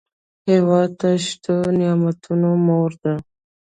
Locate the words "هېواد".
0.49-0.89